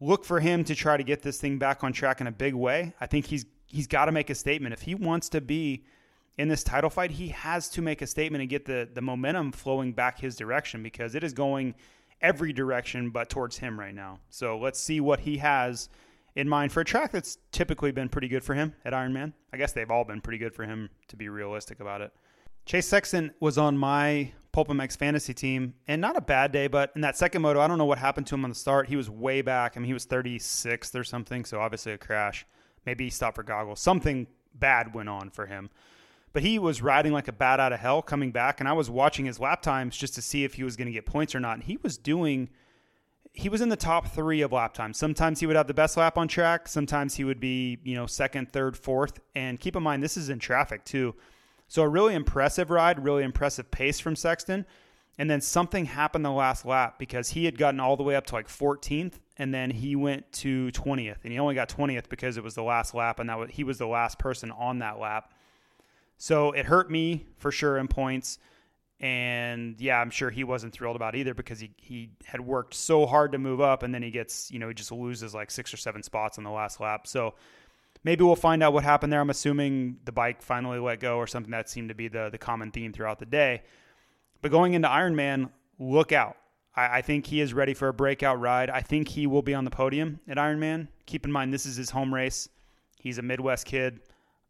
[0.03, 2.55] look for him to try to get this thing back on track in a big
[2.55, 2.93] way.
[3.01, 4.73] I think he's he's got to make a statement.
[4.73, 5.85] If he wants to be
[6.37, 9.53] in this title fight, he has to make a statement and get the the momentum
[9.53, 11.75] flowing back his direction because it is going
[12.21, 14.19] every direction but towards him right now.
[14.31, 15.89] So let's see what he has
[16.35, 19.33] in mind for a track that's typically been pretty good for him at Ironman.
[19.53, 22.13] I guess they've all been pretty good for him to be realistic about it.
[22.65, 27.01] Chase Sexton was on my PulpMX fantasy team, and not a bad day, but in
[27.01, 28.89] that second moto, I don't know what happened to him on the start.
[28.89, 29.77] He was way back.
[29.77, 32.47] I mean, he was 36th or something, so obviously a crash.
[32.85, 33.81] Maybe he stopped for goggles.
[33.81, 35.71] Something bad went on for him.
[36.33, 38.89] But he was riding like a bat out of hell coming back, and I was
[38.89, 41.41] watching his lap times just to see if he was going to get points or
[41.41, 41.55] not.
[41.55, 42.49] And he was doing,
[43.33, 44.99] he was in the top three of lap times.
[44.99, 46.69] Sometimes he would have the best lap on track.
[46.69, 49.21] Sometimes he would be, you know, second, third, fourth.
[49.35, 51.15] And keep in mind, this is in traffic too.
[51.73, 54.67] So a really impressive ride, really impressive pace from Sexton.
[55.17, 58.27] And then something happened the last lap because he had gotten all the way up
[58.27, 62.37] to like 14th and then he went to 20th and he only got 20th because
[62.37, 64.99] it was the last lap and that was, he was the last person on that
[64.99, 65.33] lap.
[66.19, 68.39] So it hurt me for sure in points.
[69.01, 73.07] And yeah, I'm sure he wasn't thrilled about either because he, he had worked so
[73.07, 75.73] hard to move up and then he gets, you know, he just loses like six
[75.73, 77.07] or seven spots on the last lap.
[77.07, 77.33] So
[78.05, 79.21] maybe we'll find out what happened there.
[79.21, 82.39] I'm assuming the bike finally let go or something that seemed to be the, the
[82.39, 83.63] common theme throughout the day.
[84.41, 86.37] But going into Ironman, look out.
[86.75, 88.71] I, I think he is ready for a breakout ride.
[88.71, 90.89] I think he will be on the podium at Ironman.
[91.07, 92.49] Keep in mind, this is his home race.
[92.99, 94.01] He's a Midwest kid,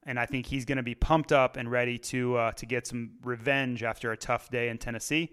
[0.04, 2.86] and I think he's going to be pumped up and ready to uh, to get
[2.86, 5.32] some revenge after a tough day in Tennessee.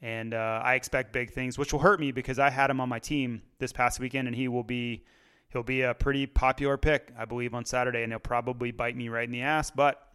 [0.00, 2.88] And uh, I expect big things, which will hurt me because I had him on
[2.88, 5.04] my team this past weekend, and he will be
[5.52, 9.08] he'll be a pretty popular pick, I believe, on Saturday, and he'll probably bite me
[9.08, 10.08] right in the ass, but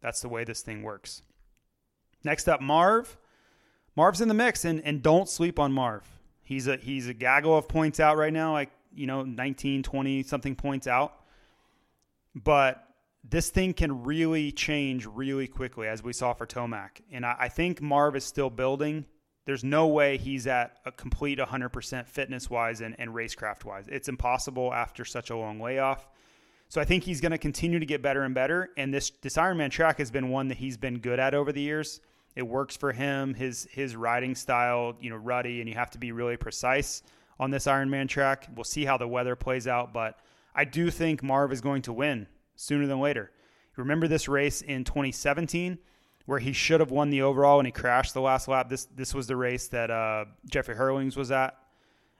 [0.00, 1.22] that's the way this thing works.
[2.24, 3.16] Next up, Marv.
[3.96, 6.04] Marv's in the mix, and, and don't sleep on Marv.
[6.42, 10.22] He's a he's a gaggle of points out right now, like you know, 19, 20
[10.24, 11.14] something points out.
[12.34, 12.84] But
[13.28, 17.02] this thing can really change really quickly, as we saw for Tomac.
[17.12, 19.04] And I, I think Marv is still building
[19.46, 23.86] there's no way he's at a complete 100% fitness wise and, and racecraft wise.
[23.88, 26.08] It's impossible after such a long layoff.
[26.68, 28.70] So I think he's going to continue to get better and better.
[28.76, 31.60] And this this Ironman track has been one that he's been good at over the
[31.60, 32.00] years.
[32.36, 33.34] It works for him.
[33.34, 37.02] His his riding style, you know, ruddy, and you have to be really precise
[37.40, 38.46] on this Ironman track.
[38.54, 40.18] We'll see how the weather plays out, but
[40.54, 43.32] I do think Marv is going to win sooner than later.
[43.76, 45.78] Remember this race in 2017?
[46.30, 48.68] Where he should have won the overall and he crashed the last lap.
[48.68, 51.56] This this was the race that uh, Jeffrey Herlings was at,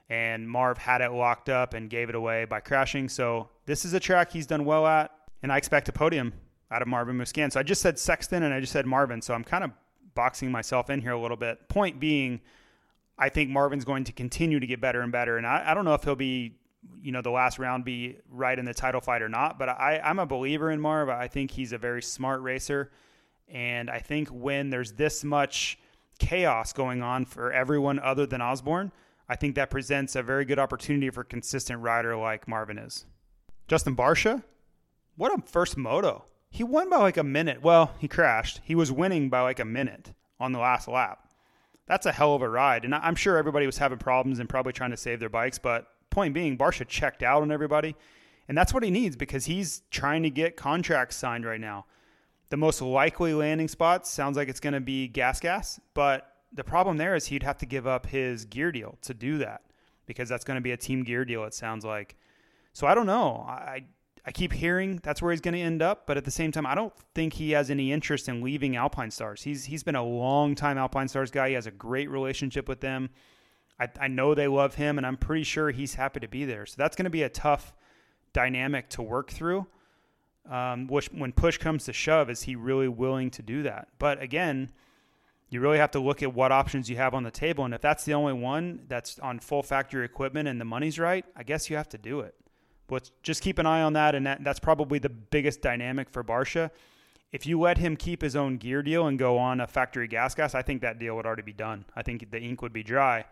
[0.09, 3.07] and Marv had it locked up and gave it away by crashing.
[3.07, 6.33] So This is a track he's done well at, and I expect a podium
[6.69, 7.53] out of Marvin Musquin.
[7.53, 9.21] So I just said Sexton and I just said Marvin.
[9.21, 9.71] So I'm kind of
[10.13, 11.69] boxing myself in here a little bit.
[11.69, 12.41] Point being,
[13.17, 15.37] I think Marvin's going to continue to get better and better.
[15.37, 16.57] And I, I don't know if he'll be,
[17.01, 20.01] you know, the last round be right in the title fight or not, but I,
[20.03, 21.07] I'm a believer in Marv.
[21.07, 22.91] I think he's a very smart racer.
[23.51, 25.77] And I think when there's this much
[26.19, 28.91] chaos going on for everyone other than Osborne,
[29.27, 33.05] I think that presents a very good opportunity for a consistent rider like Marvin is.
[33.67, 34.43] Justin Barcia,
[35.15, 36.25] what a first moto.
[36.49, 37.61] He won by like a minute.
[37.61, 38.59] Well, he crashed.
[38.63, 41.29] He was winning by like a minute on the last lap.
[41.87, 42.85] That's a hell of a ride.
[42.85, 45.59] And I'm sure everybody was having problems and probably trying to save their bikes.
[45.59, 47.95] But point being, Barcia checked out on everybody.
[48.47, 51.85] And that's what he needs because he's trying to get contracts signed right now.
[52.51, 55.79] The most likely landing spot sounds like it's going to be gas gas.
[55.93, 59.37] But the problem there is he'd have to give up his gear deal to do
[59.37, 59.61] that
[60.05, 62.17] because that's going to be a team gear deal, it sounds like.
[62.73, 63.45] So I don't know.
[63.47, 63.85] I
[64.25, 66.65] I keep hearing that's where he's going to end up, but at the same time,
[66.65, 69.43] I don't think he has any interest in leaving Alpinestars.
[69.43, 71.49] He's he's been a long time Alpinestars guy.
[71.49, 73.11] He has a great relationship with them.
[73.79, 76.65] I, I know they love him, and I'm pretty sure he's happy to be there.
[76.65, 77.73] So that's going to be a tough
[78.33, 79.67] dynamic to work through.
[80.49, 83.89] Um, which, when push comes to shove, is he really willing to do that?
[83.99, 84.71] But again,
[85.49, 87.81] you really have to look at what options you have on the table, and if
[87.81, 91.69] that's the only one that's on full factory equipment and the money's right, I guess
[91.69, 92.35] you have to do it.
[92.87, 96.23] But just keep an eye on that, and that, that's probably the biggest dynamic for
[96.23, 96.71] Barcia.
[97.31, 100.35] If you let him keep his own gear deal and go on a factory gas
[100.35, 101.85] gas, I think that deal would already be done.
[101.95, 103.25] I think the ink would be dry.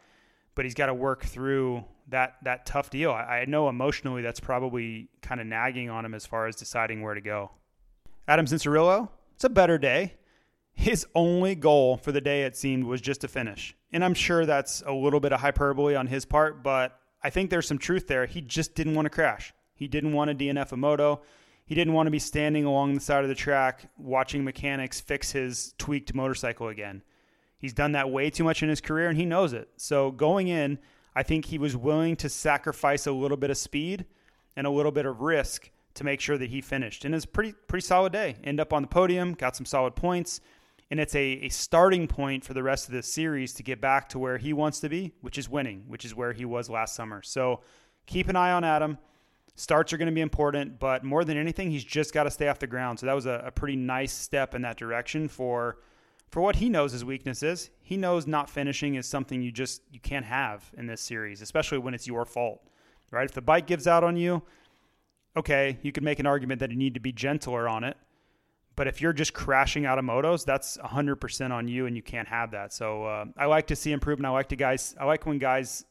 [0.56, 3.12] But he's got to work through that that tough deal.
[3.12, 7.02] I, I know emotionally that's probably kind of nagging on him as far as deciding
[7.02, 7.52] where to go.
[8.28, 10.16] Adam Cianciarulo, it's a better day.
[10.74, 13.76] His only goal for the day, it seemed, was just to finish.
[13.92, 17.50] And I'm sure that's a little bit of hyperbole on his part, but I think
[17.50, 18.26] there's some truth there.
[18.26, 19.54] He just didn't want to crash.
[19.74, 21.22] He didn't want to DNF a moto.
[21.66, 25.32] He didn't want to be standing along the side of the track watching mechanics fix
[25.32, 27.04] his tweaked motorcycle again.
[27.58, 29.70] He's done that way too much in his career and he knows it.
[29.78, 30.80] So going in,
[31.16, 34.06] I think he was willing to sacrifice a little bit of speed
[34.56, 37.06] and a little bit of risk to make sure that he finished.
[37.06, 38.36] And it's pretty pretty solid day.
[38.44, 40.42] End up on the podium, got some solid points
[40.92, 44.10] and it's a, a starting point for the rest of this series to get back
[44.10, 46.96] to where he wants to be, which is winning, which is where he was last
[46.96, 47.22] summer.
[47.22, 47.62] So
[48.08, 48.98] keep an eye on Adam.
[49.56, 52.48] Starts are going to be important, but more than anything, he's just got to stay
[52.48, 53.00] off the ground.
[53.00, 55.78] So that was a, a pretty nice step in that direction for
[56.30, 57.70] for what he knows his weakness is.
[57.82, 61.80] He knows not finishing is something you just you can't have in this series, especially
[61.80, 62.62] when it's your fault.
[63.12, 63.26] Right?
[63.26, 64.44] If the bike gives out on you,
[65.36, 67.98] okay, you could make an argument that you need to be gentler on it.
[68.76, 72.28] But if you're just crashing out of motos, that's 100% on you, and you can't
[72.30, 72.72] have that.
[72.72, 74.28] So uh, I like to see improvement.
[74.28, 74.96] I like to guys.
[74.98, 75.84] I like when guys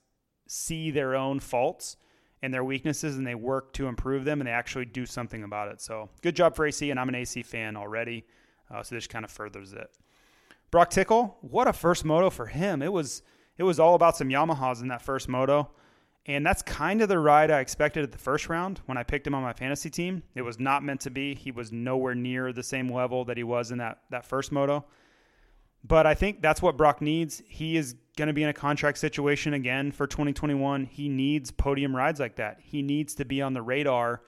[0.47, 1.97] see their own faults
[2.41, 5.71] and their weaknesses, and they work to improve them, and they actually do something about
[5.71, 5.83] it.
[5.83, 8.25] So good job for AC, and I'm an AC fan already.
[8.71, 9.91] Uh, so this kind of furthers it.
[10.71, 12.83] Broc Tickle, what a first moto for him!
[12.83, 13.23] It was
[13.57, 15.71] it was all about some Yamahas in that first moto.
[16.27, 19.27] And that's kind of the ride I expected at the first round when I picked
[19.27, 20.23] him on my fantasy team.
[20.35, 21.35] It was not meant to be.
[21.35, 24.85] He was nowhere near the same level that he was in that, that first moto.
[25.83, 27.43] But I think that's what Broc needs.
[27.47, 30.85] He is going to be in a contract situation again for 2021.
[30.85, 32.59] He needs podium rides like that.
[32.61, 34.23] He needs to be on the radar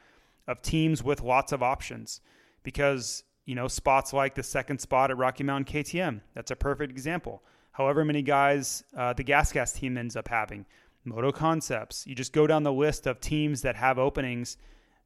[0.48, 2.22] of teams with lots of options
[2.62, 6.92] because, you know, spots like the second spot at Rocky Mountain KTM, that's a perfect
[6.92, 7.42] example.
[7.72, 10.66] However many guys uh, the Gas Gas team ends up having,
[11.02, 12.06] Moto Concepts.
[12.06, 14.56] You just go down the list of teams that have openings.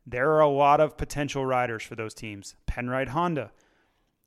[0.07, 2.55] There are a lot of potential riders for those teams.
[2.67, 3.51] Penrite Honda.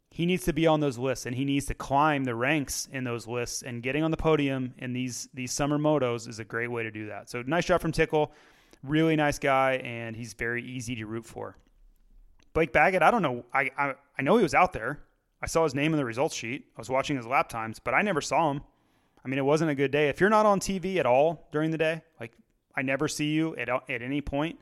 [0.10, 3.04] He needs to be on those lists and he needs to climb the ranks in
[3.04, 6.72] those lists and getting on the podium in these these summer motos is a great
[6.72, 7.30] way to do that.
[7.30, 8.32] So nice job from Tickle.
[8.82, 11.56] Really nice guy and he's very easy to root for.
[12.58, 13.46] Blake Baggett, I don't know.
[13.54, 14.98] I, I I know he was out there.
[15.44, 16.66] I saw his name in the results sheet.
[16.76, 18.62] I was watching his lap times, but I never saw him.
[19.24, 20.10] I mean, it wasn't a good day.
[20.10, 22.32] If you're not on TV at all during the day, like
[22.76, 24.58] I never see you at, at any point,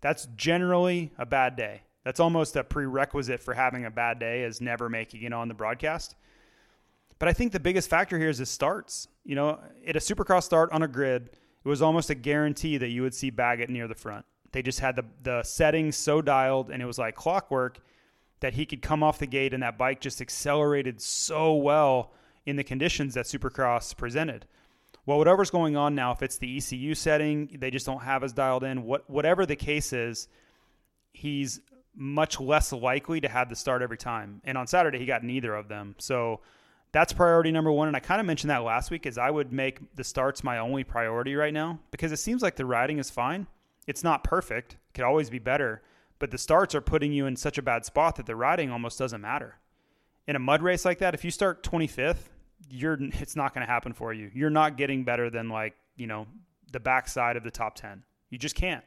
[0.00, 1.82] that's generally a bad day.
[2.04, 5.54] That's almost a prerequisite for having a bad day is never making it on the
[5.54, 6.14] broadcast.
[7.18, 9.08] But I think the biggest factor here is the starts.
[9.26, 11.28] You know, at a supercross start on a grid,
[11.62, 14.24] it was almost a guarantee that you would see Baggett near the front.
[14.56, 17.78] They just had the, the settings so dialed, and it was like clockwork
[18.40, 22.14] that he could come off the gate, and that bike just accelerated so well
[22.46, 24.46] in the conditions that Supercross presented.
[25.04, 28.32] Well, whatever's going on now, if it's the ECU setting, they just don't have us
[28.32, 28.84] dialed in.
[28.84, 30.26] What whatever the case is,
[31.12, 31.60] he's
[31.94, 34.40] much less likely to have the start every time.
[34.42, 35.96] And on Saturday, he got neither of them.
[35.98, 36.40] So
[36.92, 37.88] that's priority number one.
[37.88, 40.56] And I kind of mentioned that last week, is I would make the starts my
[40.56, 43.48] only priority right now because it seems like the riding is fine.
[43.86, 45.82] It's not perfect could always be better.
[46.18, 48.98] But the starts are putting you in such a bad spot that the riding almost
[48.98, 49.56] doesn't matter.
[50.26, 52.30] In a mud race like that, if you start 25th,
[52.70, 54.30] you're it's not going to happen for you.
[54.34, 56.26] You're not getting better than like, you know,
[56.72, 58.02] the backside of the top 10.
[58.30, 58.82] You just can't.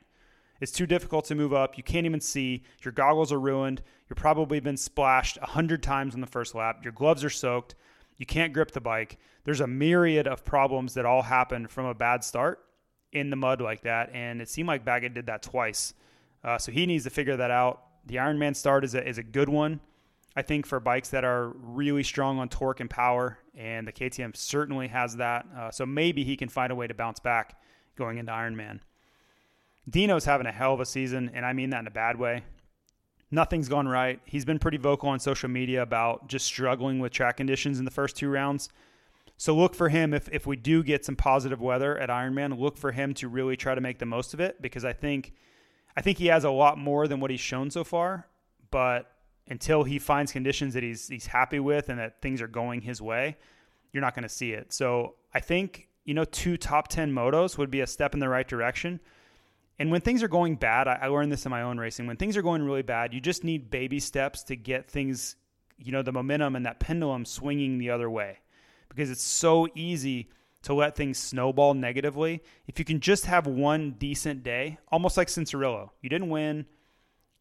[0.60, 1.78] It's too difficult to move up.
[1.78, 2.64] You can't even see.
[2.84, 3.82] Your goggles are ruined.
[4.10, 6.84] You've probably been splashed a hundred times on the first lap.
[6.84, 7.76] Your gloves are soaked.
[8.18, 9.18] You can't grip the bike.
[9.46, 12.66] There's a myriad of problems that all happen from a bad start
[13.12, 14.12] in the mud like that.
[14.14, 15.94] And it seemed like Baggett did that twice.
[16.44, 17.84] Uh, so he needs to figure that out.
[18.06, 19.80] The Ironman start is a, is a good one,
[20.36, 23.38] I think, for bikes that are really strong on torque and power.
[23.56, 25.46] And the KTM certainly has that.
[25.56, 27.62] Uh, so maybe he can find a way to bounce back
[27.96, 28.80] going into Ironman.
[29.90, 32.44] Dino's having a hell of a season, and I mean that in a bad way.
[33.32, 34.20] Nothing's gone right.
[34.26, 37.92] He's been pretty vocal on social media about just struggling with track conditions in the
[37.92, 38.70] first two rounds.
[39.40, 42.78] So look for him if, if we do get some positive weather at Ironman, look
[42.78, 45.32] for him to really try to make the most of it because I think
[45.96, 48.28] I think he has a lot more than what he's shown so far,
[48.70, 49.10] but
[49.48, 53.02] until he finds conditions that he's he's happy with and that things are going his
[53.02, 53.38] way,
[53.94, 54.74] you're not going to see it.
[54.74, 58.28] So I think, you know, two top 10 motos would be a step in the
[58.28, 59.00] right direction.
[59.80, 62.08] And when things are going bad, I, I learned this in my own racing.
[62.08, 65.38] When things are going really bad, you just need baby steps to get things,
[65.78, 68.40] you know, the momentum and that pendulum swinging the other way
[68.90, 70.30] because it's so easy
[70.64, 72.44] to let things snowball negatively.
[72.68, 76.66] If you can just have one decent day, almost like Cianciarulo, you didn't win,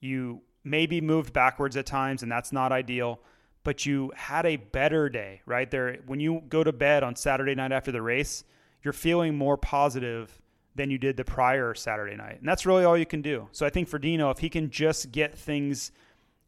[0.01, 3.21] you maybe moved backwards at times, and that's not ideal,
[3.65, 5.71] but you had a better day, right?
[5.71, 8.45] There, when you go to bed on Saturday night after the race,
[8.83, 10.41] you're feeling more positive
[10.77, 12.39] than you did the prior Saturday night.
[12.39, 13.49] And that's really all you can do.
[13.51, 15.91] So I think for Dino, if he can just get things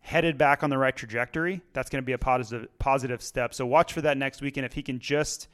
[0.01, 3.55] headed back on the right trajectory, that's going to be a positive positive step.
[3.55, 5.49] So watch for that next weekend if he can just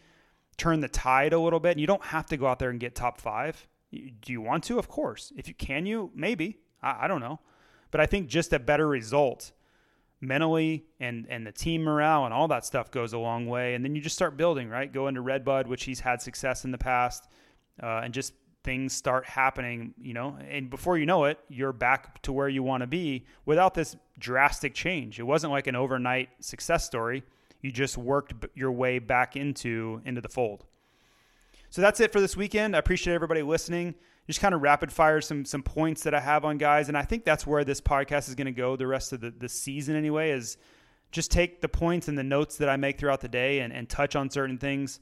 [0.57, 1.79] turn the tide a little bit.
[1.79, 3.67] You don't have to go out there and get top five.
[3.93, 4.79] Do you want to?
[4.79, 5.33] Of course.
[5.37, 6.59] If you can, you maybe.
[6.83, 7.41] I, I don't know,
[7.91, 9.53] but I think just a better result
[10.19, 13.75] mentally and and the team morale and all that stuff goes a long way.
[13.75, 14.93] And then you just start building, right?
[14.93, 17.29] Go into Redbud, which he's had success in the past,
[17.83, 18.33] uh, and just
[18.67, 22.63] things start happening, you know, and before you know it, you're back to where you
[22.63, 25.19] want to be without this drastic change.
[25.19, 27.23] It wasn't like an overnight success story.
[27.63, 30.67] You just worked your way back into into the fold.
[31.71, 32.75] So that's it for this weekend.
[32.77, 33.95] I appreciate everybody listening.
[34.27, 37.03] Just kind of rapid fire some some points that I have on guys, and I
[37.03, 39.95] think that's where this podcast is going to go the rest of the, the season
[39.95, 40.33] anyway.
[40.33, 40.57] Is
[41.13, 43.89] just take the points and the notes that I make throughout the day and, and
[43.89, 44.99] touch on certain things.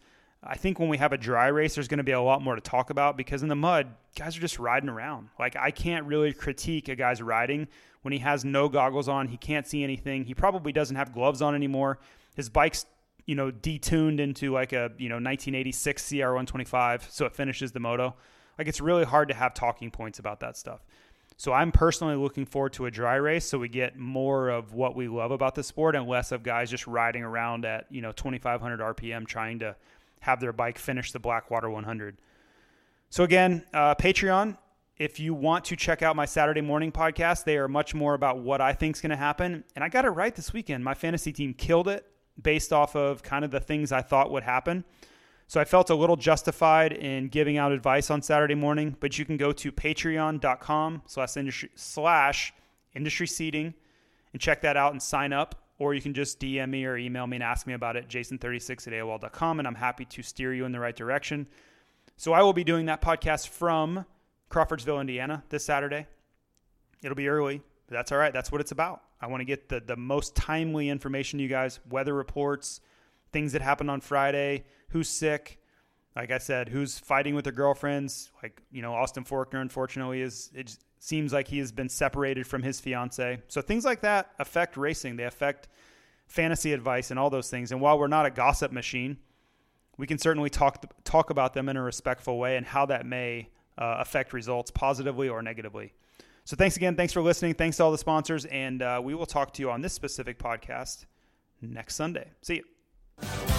[0.47, 2.55] I think when we have a dry race, there's going to be a lot more
[2.55, 5.29] to talk about because in the mud, guys are just riding around.
[5.39, 7.69] Like, I can't really critique a guy's riding
[8.03, 9.29] when he has no goggles on.
[9.29, 10.25] He can't see anything.
[10.25, 11.99] He probably doesn't have gloves on anymore.
[12.37, 12.85] His bike's,
[13.27, 17.81] you know, detuned into like a, you know, 1986 CR 125, so it finishes the
[17.81, 18.15] moto.
[18.59, 20.85] Like, it's really hard to have talking points about that stuff.
[21.37, 24.95] So I'm personally looking forward to a dry race so we get more of what
[24.95, 28.13] we love about the sport and less of guys just riding around at, you know,
[28.13, 29.75] 2500 RPM trying to
[30.25, 32.19] have their bike finish the Blackwater 100.
[33.11, 34.57] So, again, uh, Patreon,
[34.97, 38.39] if you want to check out my Saturday morning podcast, they are much more about
[38.39, 39.65] what I think is going to happen.
[39.75, 40.83] And I got it right this weekend.
[40.83, 42.07] My fantasy team killed it
[42.41, 44.85] based off of kind of the things I thought would happen.
[45.47, 49.27] So I felt a little justified in giving out advice on Saturday morning, but you
[49.27, 51.37] can go to patreon.com slash
[52.95, 53.75] industry, seating
[54.33, 57.27] and check that out and sign up or you can just DM me or email
[57.27, 60.65] me and ask me about it, jason36 at AOL.com, and I'm happy to steer you
[60.65, 61.47] in the right direction.
[62.17, 64.07] So I will be doing that podcast from
[64.49, 66.07] Crawfordsville, Indiana this Saturday.
[67.03, 68.33] It'll be early, but that's all right.
[68.33, 69.03] That's what it's about.
[69.21, 72.81] I want to get the, the most timely information to you guys, weather reports,
[73.33, 75.59] things that happened on Friday, who's sick,
[76.15, 78.31] like I said, who's fighting with their girlfriends.
[78.43, 80.51] Like, you know, Austin Forkner, unfortunately, is
[81.05, 83.39] seems like he has been separated from his fiance.
[83.49, 85.17] So things like that affect racing.
[85.17, 85.69] They affect
[86.27, 87.73] fantasy advice and all those things.
[87.73, 89.19] And while we're not a gossip machine,
[89.99, 93.51] we can certainly talk talk about them in a respectful way and how that may
[93.77, 95.93] uh, affect results positively or negatively.
[96.45, 96.97] So thanks again.
[96.97, 97.55] Thanks for listening.
[97.55, 100.39] Thanks to all the sponsors, and uh, we will talk to you on this specific
[100.39, 101.05] podcast
[101.61, 102.31] next Sunday.
[102.43, 103.54] See you.